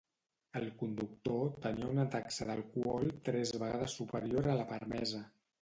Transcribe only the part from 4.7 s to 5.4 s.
permesa.